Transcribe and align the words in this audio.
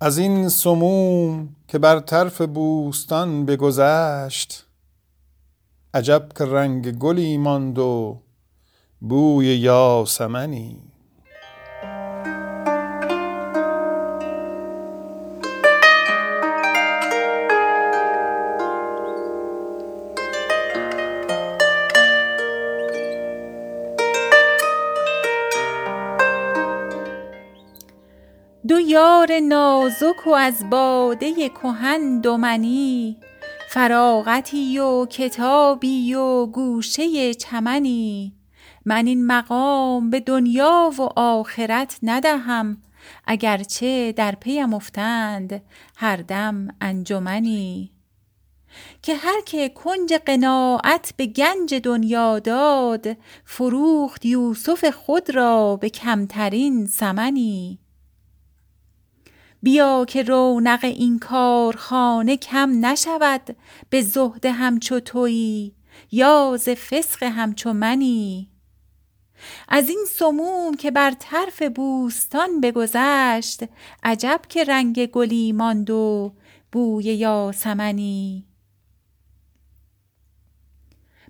از 0.00 0.18
این 0.18 0.48
سموم 0.48 1.48
که 1.68 1.78
بر 1.78 2.00
طرف 2.00 2.40
بوستان 2.40 3.46
بگذشت 3.46 4.66
عجب 5.94 6.28
که 6.38 6.44
رنگ 6.44 6.98
گلی 6.98 7.38
ماند 7.38 7.78
و 7.78 8.20
بوی 9.00 9.46
یاسمنی. 9.56 10.76
دو 28.68 28.80
یار 28.80 29.38
نازک 29.38 30.26
و 30.26 30.30
از 30.30 30.70
باده 30.70 31.48
کهن 31.48 32.20
دو 32.20 32.36
منی 32.36 33.16
فراغتی 33.68 34.78
و 34.78 35.06
کتابی 35.06 36.14
و 36.14 36.46
گوشه 36.46 37.34
چمنی. 37.34 38.32
من 38.84 39.06
این 39.06 39.26
مقام 39.26 40.10
به 40.10 40.20
دنیا 40.20 40.92
و 40.98 41.02
آخرت 41.16 41.98
ندهم 42.02 42.82
اگر 43.26 43.58
چه 43.58 44.12
در 44.12 44.34
پیم 44.34 44.74
افتند 44.74 45.62
هر 45.96 46.16
دم 46.16 46.68
انجمنی. 46.80 47.92
که 49.02 49.14
هر 49.14 49.40
که 49.46 49.68
کنج 49.68 50.14
قناعت 50.26 51.14
به 51.16 51.26
گنج 51.26 51.74
دنیا 51.74 52.38
داد 52.38 53.06
فروخت 53.44 54.26
یوسف 54.26 54.90
خود 54.90 55.30
را 55.30 55.76
به 55.76 55.90
کمترین 55.90 56.86
ثمنی. 56.86 57.78
بیا 59.62 60.04
که 60.08 60.22
رونق 60.22 60.80
این 60.82 61.18
کارخانه 61.18 62.36
کم 62.36 62.86
نشود 62.86 63.56
به 63.90 64.02
زهد 64.02 64.46
همچو 64.46 65.00
تویی 65.00 65.74
یا 66.12 66.56
ز 66.60 66.68
فسق 66.68 67.22
همچو 67.22 67.72
منی. 67.72 68.50
از 69.68 69.88
این 69.88 70.04
سموم 70.10 70.74
که 70.74 70.90
بر 70.90 71.10
طرف 71.10 71.62
بوستان 71.62 72.60
بگذشت 72.60 73.60
عجب 74.02 74.40
که 74.48 74.64
رنگ 74.64 75.06
گلی 75.06 75.52
ماند 75.52 75.90
و 75.90 76.32
بوی 76.72 77.04
یاسمنی. 77.04 78.47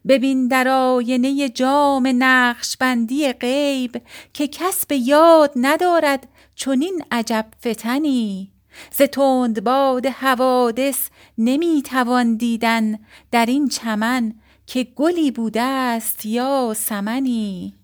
ببین 0.08 0.48
در 0.48 0.68
آینه 0.68 1.48
جام 1.48 2.14
نقشبندی 2.18 3.32
غیب 3.32 4.02
که 4.32 4.48
کس 4.48 4.86
به 4.86 4.96
یاد 4.96 5.52
ندارد 5.56 6.28
چنین 6.54 7.04
عجب 7.10 7.46
فتنی. 7.66 8.52
ز 8.92 9.02
تندباد 9.02 10.06
حوادث 10.06 11.08
نمی 11.38 11.82
توان 11.82 12.36
دیدن 12.36 12.98
در 13.30 13.46
این 13.46 13.68
چمن 13.68 14.34
که 14.66 14.84
گلی 14.84 15.30
بوده 15.30 15.98
ست 15.98 16.26
یا 16.26 16.74
سمنی. 16.76 17.74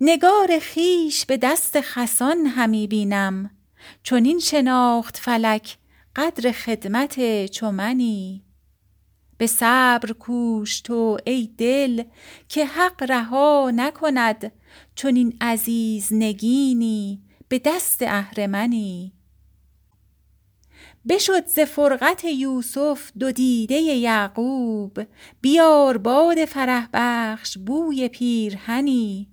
نگار 0.00 0.58
خویش 0.72 1.26
به 1.26 1.36
دست 1.36 1.80
خسان 1.80 2.46
همی 2.46 2.86
بینم 2.86 3.50
چنین 4.02 4.38
شناخت 4.38 5.16
فلک 5.16 5.78
قدر 6.16 6.52
خدمت 6.52 7.46
چو 7.46 7.70
منی 7.70 8.47
به 9.38 9.46
صبر 9.46 10.12
کوش 10.12 10.80
تو 10.80 11.16
ای 11.26 11.50
دل 11.58 12.02
که 12.48 12.66
حق 12.66 13.02
رها 13.02 13.72
نکند 13.74 14.52
چنین 14.94 15.36
عزیز 15.40 16.08
نگینی 16.12 17.22
به 17.48 17.60
دست 17.64 18.02
اهرمنی. 18.02 19.12
بشد 21.08 21.46
ز 21.46 21.58
فرقت 21.58 22.24
یوسف 22.24 23.12
دو 23.18 23.32
دیده 23.32 23.74
یعقوب 23.74 24.98
بیار 25.40 25.98
باد 25.98 26.44
فرح 26.44 26.88
بخش 26.92 27.58
بوی 27.58 28.08
پیرهنی. 28.08 29.28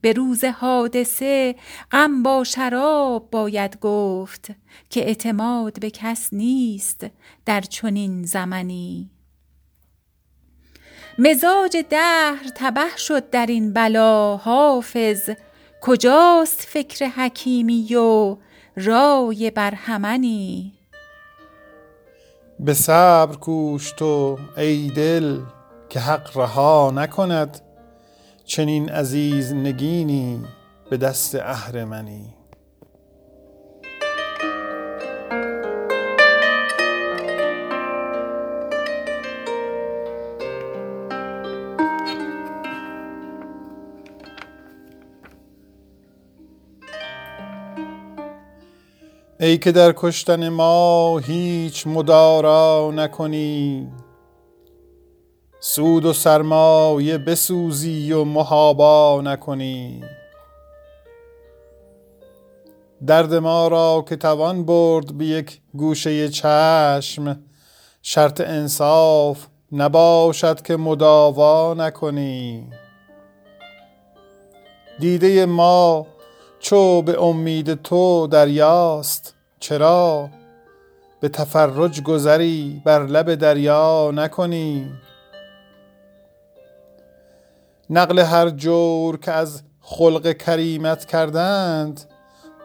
به 0.00 0.12
روز 0.12 0.44
حادثه 0.44 1.54
غم 1.90 2.22
با 2.22 2.44
شراب 2.44 3.30
باید 3.30 3.78
گفت 3.80 4.50
که 4.90 5.00
اعتماد 5.00 5.80
به 5.80 5.90
کس 5.90 6.28
نیست 6.32 7.06
در 7.46 7.60
چنین 7.60 8.24
زمنی. 8.24 9.10
مزاج 11.22 11.76
دهر 11.90 12.50
تبه 12.54 12.96
شد 12.96 13.30
در 13.30 13.46
این 13.46 13.72
بلا 13.72 14.36
حافظ. 14.36 15.30
کجاست 15.80 16.60
فکر 16.60 17.06
حکیمی 17.06 17.94
و 17.94 18.36
رای 18.76 19.50
برهمنی؟ 19.50 20.72
به 22.60 22.74
صبر 22.74 23.36
کوش 23.36 23.92
تو 23.92 24.38
ای 24.56 24.90
دل 24.90 25.38
که 25.88 26.00
حق 26.00 26.38
رها 26.38 26.92
نکند 26.94 27.60
چنین 28.44 28.88
عزیز 28.88 29.52
نگینی 29.52 30.44
به 30.90 30.96
دست 30.96 31.34
اهرمنی. 31.34 32.39
ای 49.42 49.58
که 49.58 49.72
در 49.72 49.92
کشتن 49.96 50.48
ما 50.48 51.18
هیچ 51.18 51.86
مدارا 51.86 52.90
نکنی. 52.94 53.88
سود 55.60 56.04
و 56.04 56.12
سرمایه 56.12 57.18
بسوزی 57.18 58.12
و 58.12 58.24
محابا 58.24 59.20
نکنی. 59.24 60.04
درد 63.06 63.34
ما 63.34 63.68
را 63.68 64.04
که 64.08 64.16
توان 64.16 64.64
برد 64.64 65.18
به 65.18 65.26
یک 65.26 65.60
گوشه 65.74 66.28
چشم 66.28 67.42
شرط 68.02 68.40
انصاف 68.40 69.46
نباشد 69.72 70.62
که 70.62 70.76
مداوا 70.76 71.74
نکنی. 71.74 72.66
دیده 74.98 75.46
ما 75.46 76.06
چو 76.60 77.02
به 77.02 77.22
امید 77.22 77.82
تو 77.82 78.26
دریاست. 78.26 79.34
چرا؟ 79.60 80.28
به 81.20 81.28
تفرج 81.28 82.02
گذری 82.02 82.82
بر 82.84 83.06
لب 83.06 83.34
دریا 83.34 84.10
نکنی. 84.14 84.90
نقل 87.90 88.18
هر 88.18 88.50
جور 88.50 89.18
که 89.18 89.32
از 89.32 89.62
خلق 89.80 90.32
کریمت 90.32 91.04
کردند 91.04 92.00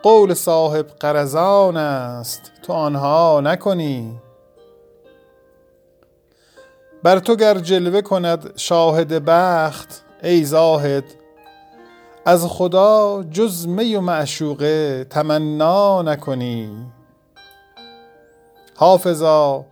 قول 0.04 0.34
صاحب 0.34 0.88
غرضان 0.88 1.78
است. 1.78 2.52
تو 2.64 2.74
آنها 2.74 3.42
نکنی. 3.44 4.20
بر 7.04 7.20
تو 7.20 7.36
گر 7.36 7.58
جلوه 7.58 8.02
کند 8.02 8.54
شاهد 8.56 9.26
بخت 9.26 10.04
ای 10.24 10.44
زاهد 10.44 11.04
از 12.28 12.46
خدا 12.46 13.24
جز 13.32 13.68
می 13.68 13.96
و 13.96 14.02
معشوقه 14.02 15.04
تمنا 15.10 16.02
نکنی. 16.02 16.70
حافظا 18.76 19.66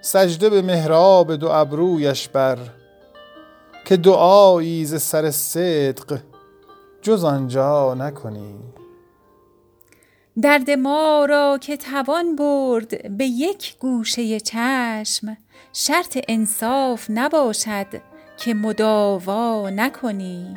سجده 0.00 0.50
به 0.50 0.62
محراب 0.62 1.36
دو 1.36 1.50
ابرویش 1.50 2.28
بر 2.28 2.58
که 3.84 3.96
دعایی 3.96 4.84
ز 4.84 5.02
سر 5.02 5.30
صدق 5.30 6.18
جز 7.02 7.24
آنجا 7.24 7.94
نکنی. 7.94 8.54
درد 10.42 10.70
ما 10.70 11.24
را 11.24 11.58
که 11.58 11.76
توان 11.76 12.36
برد 12.36 13.16
به 13.16 13.24
یک 13.24 13.78
گوشه 13.78 14.40
چشم 14.40 15.36
شرط 15.72 16.18
انصاف 16.28 17.06
نباشد 17.10 17.86
که 18.36 18.54
مداوا 18.54 19.70
نکنی. 19.70 20.56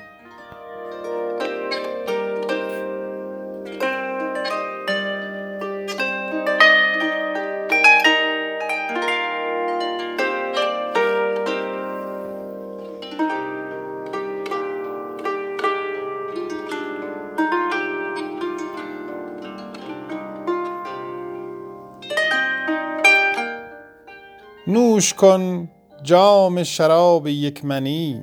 نوش 24.68 25.14
کن 25.14 25.70
جام 26.04 26.64
شراب 26.64 27.28
یک 27.28 27.66
منی 27.66 28.22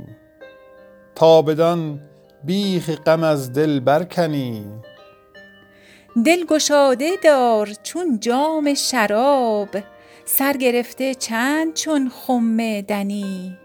تا 1.15 1.43
بدان 1.43 2.01
بیخ 2.45 2.91
غم 2.91 3.23
از 3.23 3.53
دل 3.53 3.81
برکنی. 3.81 4.65
دل 6.27 6.45
گشاده 6.49 7.11
دار 7.25 7.71
چون 7.83 8.21
جام 8.21 8.75
شراب 8.75 9.69
سر 10.25 10.53
گرفته 10.53 11.15
چند 11.15 11.75
چون 11.75 12.11
خم 12.15 12.81
دنی. 12.81 13.57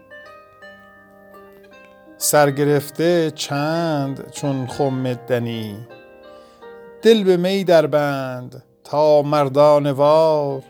سر 2.18 2.50
گرفته 2.50 3.32
چند 3.34 4.30
چون 4.30 4.66
خم 4.66 5.14
دنی. 5.14 5.76
دل 7.02 7.24
به 7.24 7.36
می 7.36 7.64
در 7.64 7.86
بند 7.86 8.62
تا 8.84 9.22
مردان 9.22 9.90
وار 9.90 10.62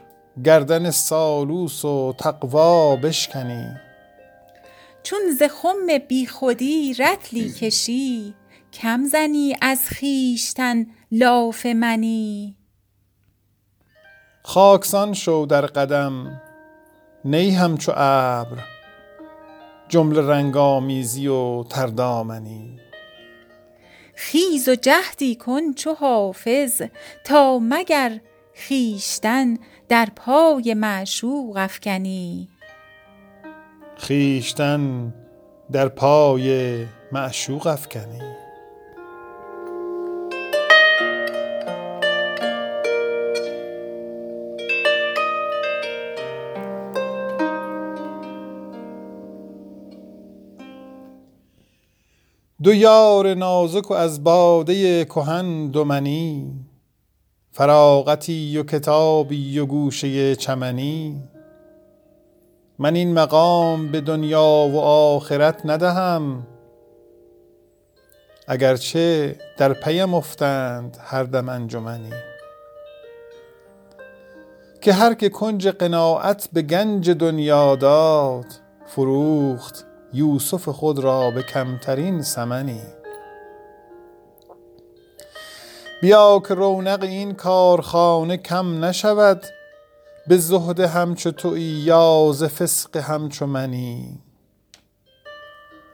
گردن 0.45 0.91
سالوس 0.91 1.85
و 1.85 2.15
تقوا 2.19 2.97
بشکنی. 2.97 3.67
چون 5.03 5.19
ز 5.39 5.43
خم 5.43 5.99
بی 6.09 6.27
خودی 6.27 6.95
رطلی 6.95 7.53
کشی 7.53 8.35
کم 8.73 9.05
زنی 9.05 9.57
از 9.63 9.81
خویشتن 9.99 10.87
لاف 11.13 11.67
منی. 11.67 12.57
خاکسان 14.43 15.13
شو 15.13 15.47
در 15.51 15.67
قدم 15.67 16.41
نی 17.25 17.51
همچو 17.51 17.93
ابر 17.97 18.59
جمله 19.89 20.21
رنگ 20.21 20.57
آمیزی 20.57 21.27
و 21.27 21.65
تردامنی. 21.65 22.81
خیز 24.15 24.69
و 24.69 24.75
جهدی 24.75 25.35
کن 25.35 25.73
چو 25.73 25.95
حافظ 25.95 26.83
تا 27.25 27.59
مگر 27.63 28.21
خویشتن 28.69 29.57
در 29.89 30.09
پای 30.17 30.75
معشوق 30.75 31.57
افکنی. 31.57 32.49
خویشتن 33.97 35.15
در 35.73 35.89
پای 35.89 36.87
معشوق 37.13 37.67
افکنی. 37.67 38.21
دو 52.63 52.75
یار 52.75 53.35
نازک 53.35 53.91
و 53.91 53.95
از 53.95 54.25
باده 54.25 55.05
کهن 55.05 55.71
دو 55.71 55.85
منی 55.85 56.70
فراغتی 57.53 58.59
و 58.59 58.63
کتابی 58.63 59.59
و 59.59 59.67
گوشه 59.67 60.37
چمنی. 60.37 61.23
من 62.79 62.95
این 62.95 63.15
مقام 63.15 63.89
به 63.89 64.01
دنیا 64.01 64.69
و 64.73 64.79
آخرت 64.81 65.61
ندهم. 65.65 66.47
اگرچه 68.49 69.37
در 69.59 69.73
پیم 69.73 70.15
افتند 70.15 70.97
هر 71.01 71.23
دم 71.25 71.49
انجمنی. 71.49 72.13
که 74.81 74.93
هر 74.93 75.15
که 75.15 75.29
کنج 75.29 75.69
قناعت 75.69 76.49
به 76.53 76.63
گنج 76.63 77.11
دنیا 77.11 77.77
داد 77.77 78.47
فروخت 78.87 79.87
یوسف 80.13 80.69
خود 80.69 80.99
را 80.99 81.31
به 81.31 81.43
کمترین 81.43 82.23
ثمنی. 82.23 83.00
بیا 86.01 86.43
که 86.49 86.55
رونق 86.55 87.03
این 87.03 87.35
کارخانه 87.35 88.37
کم 88.37 88.85
نشود 88.85 89.47
به 90.27 90.37
زهد 90.37 90.81
همچو 90.81 91.31
تویی 91.31 91.65
یا 91.65 92.31
ز 92.35 92.45
فسق 92.45 92.97
همچو 92.97 93.47
منی. 93.47 94.19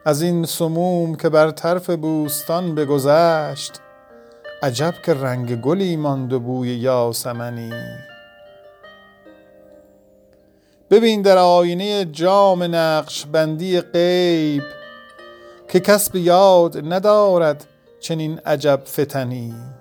از 0.05 0.21
این 0.21 0.45
سموم 0.45 1.15
که 1.15 1.29
بر 1.29 1.51
طرف 1.51 1.89
بوستان 1.89 2.75
بگذشت 2.75 3.81
عجب 4.63 4.93
که 5.05 5.13
رنگ 5.13 5.61
گلی 5.61 5.95
ماند 5.95 6.33
و 6.33 6.39
بوی 6.39 6.75
یاسمنی. 6.75 7.71
ببین 10.91 11.21
در 11.21 11.37
آینه 11.37 12.05
جام 12.05 12.75
نقش 12.75 13.25
بندی 13.25 13.81
غیب 13.81 14.63
که 15.69 15.79
کس 15.79 16.09
به 16.09 16.19
یاد 16.19 16.93
ندارد 16.93 17.65
چنین 17.99 18.39
عجب 18.45 18.81
فتنی. 18.85 19.76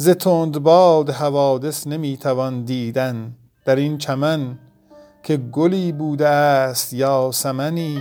ز 0.00 0.08
تندباد 0.08 1.10
حوادث 1.10 1.86
نمی 1.86 2.16
توان 2.16 2.64
دیدن 2.64 3.34
در 3.64 3.76
این 3.76 3.98
چمن 3.98 4.58
که 5.22 5.36
گلی 5.36 5.92
بوده 5.92 6.28
است 6.28 6.92
یا 6.92 7.30
سمنی 7.32 8.00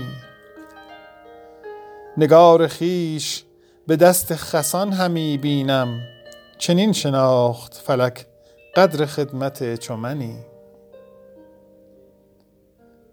نگار 2.17 2.67
خیش 2.67 3.43
به 3.87 3.95
دست 3.95 4.35
خسان 4.35 4.91
همی 4.91 5.37
بینم 5.37 5.99
چنین 6.57 6.93
شناخت 6.93 7.73
فلک 7.73 8.25
قدر 8.75 9.05
خدمت 9.05 9.75
چمنی. 9.75 10.35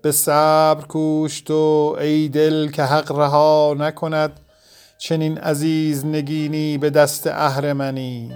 به 0.02 0.12
صبر 0.12 0.86
کوش 0.86 1.40
تو 1.40 1.96
ای 2.00 2.28
دل 2.28 2.70
که 2.70 2.82
حق 2.82 3.12
رها 3.12 3.74
نکند 3.78 4.40
چنین 4.98 5.38
عزیز 5.38 6.04
نگینی 6.04 6.78
به 6.78 6.90
دست 6.90 7.26
اهرمنی. 7.26 8.32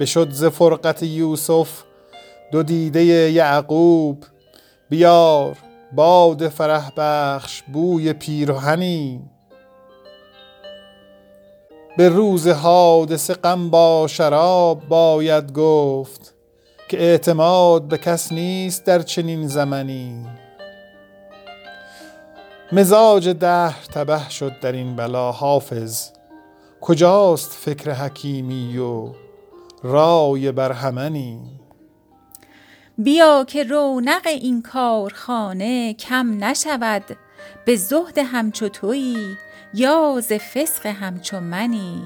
بشد 0.00 0.30
ز 0.30 0.44
فرقت 0.44 1.02
یوسف 1.02 1.82
دو 2.52 2.62
دیده 2.62 3.04
یعقوب. 3.04 4.24
بیار 4.88 5.56
باد 5.92 6.48
فرح 6.48 6.90
بخش 6.96 7.62
بوی 7.72 8.12
پیرهنی. 8.12 9.20
به 11.96 12.08
روز 12.08 12.48
حادثه 12.48 13.34
غم 13.34 13.70
با 13.70 14.06
شراب 14.10 14.88
باید 14.88 15.52
گفت 15.52 16.34
که 16.88 17.00
اعتماد 17.00 17.82
به 17.82 17.98
کس 17.98 18.32
نیست 18.32 18.84
در 18.84 19.02
چنین 19.02 19.48
زمنی. 19.48 20.26
مزاج 22.72 23.28
دهر 23.28 23.84
تبه 23.94 24.28
شد 24.28 24.60
در 24.60 24.72
این 24.72 24.96
بلا 24.96 25.32
حافظ. 25.32 26.10
کجاست 26.80 27.52
فکر 27.52 27.92
حکیمی 27.92 28.78
و 28.78 29.12
رای 29.82 30.52
برهمنی 30.52 31.40
بیا 32.98 33.44
که 33.44 33.64
رونق 33.64 34.26
این 34.26 34.62
کارخانه 34.62 35.94
کم 35.94 36.44
نشود 36.44 37.04
به 37.64 37.76
زهد 37.76 38.18
همچو 38.18 38.68
تویی 38.68 39.36
یا 39.74 40.20
ز 40.20 40.32
فسق 40.32 40.86
همچو 40.86 41.40
منی. 41.40 42.02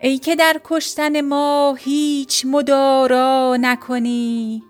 ای 0.00 0.18
که 0.18 0.36
در 0.36 0.60
کشتن 0.64 1.20
ما 1.20 1.76
هیچ 1.78 2.46
مدارا 2.46 3.56
نکنی. 3.60 4.62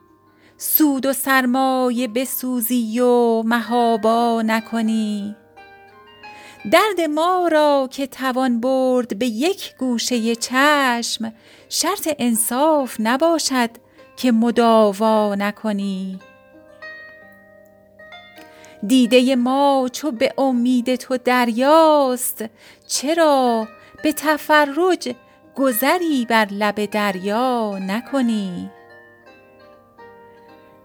سود 0.56 1.06
و 1.06 1.12
سرمایه 1.12 2.08
بسوزی 2.08 3.00
و 3.00 3.42
محابا 3.42 4.42
نکنی. 4.42 5.36
درد 6.72 7.00
ما 7.00 7.48
را 7.52 7.88
که 7.90 8.06
توان 8.06 8.60
برد 8.60 9.18
به 9.18 9.26
یک 9.26 9.76
گوشه 9.76 10.34
چشم 10.34 11.32
شرط 11.68 12.08
انصاف 12.18 12.96
نباشد 12.98 13.70
که 14.16 14.32
مداوا 14.32 15.34
نکنی. 15.34 16.18
دیده 18.86 19.36
ما 19.36 19.88
چو 19.92 20.10
به 20.10 20.32
امید 20.38 20.94
تو 20.94 21.16
دریاست 21.16 22.44
چرا 22.86 23.68
به 24.02 24.12
تفرج 24.12 25.14
گذری 25.56 26.26
بر 26.28 26.46
لب 26.50 26.84
دریا 26.84 27.78
نکنی. 27.78 28.70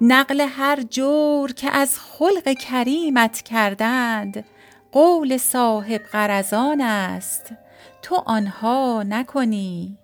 نقل 0.01 0.41
هر 0.41 0.81
جور 0.81 1.53
که 1.53 1.71
از 1.71 1.99
خلق 1.99 2.53
کریمت 2.53 3.41
کردند 3.41 4.45
قول 4.91 5.37
صاحب 5.37 6.01
غرضان 6.03 6.81
است 6.81 7.53
تو 8.01 8.15
آنها 8.15 9.03
نکنی. 9.07 9.97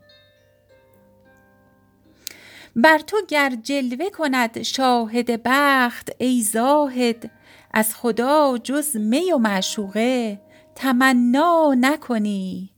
بر 2.75 2.99
تو 2.99 3.17
گر 3.27 3.53
جلوه 3.63 4.09
کند 4.09 4.61
شاهد 4.61 5.41
بخت 5.45 6.09
ای 6.17 6.41
زاهد 6.41 7.31
از 7.73 7.95
خدا 7.95 8.57
جز 8.63 8.95
می 8.95 9.31
و 9.31 9.37
معشوقه 9.37 10.41
تمنا 10.75 11.75
نکنی. 11.77 12.76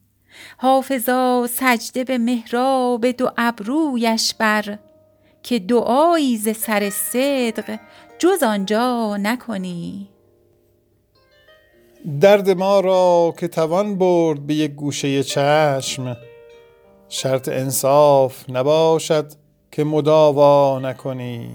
حافظا 0.57 1.47
سجده 1.47 2.03
به 2.03 2.17
محراب 2.17 3.11
دو 3.11 3.31
ابرویش 3.37 4.33
بر 4.33 4.77
که 5.43 5.59
دعایی 5.59 6.37
ز 6.37 6.57
سر 6.57 6.89
صدق 6.89 7.79
جز 8.19 8.43
آنجا 8.43 9.17
نکنی. 9.17 10.09
درد 12.21 12.49
ما 12.49 12.79
را 12.79 13.33
که 13.37 13.47
توان 13.47 13.95
برد 13.97 14.47
به 14.47 14.53
یک 14.53 14.71
گوشه 14.71 15.23
چشم 15.23 16.17
شرط 17.09 17.49
انصاف 17.49 18.49
نباشد 18.49 19.31
که 19.71 19.83
مداوا 19.83 20.79
نکنی. 20.79 21.49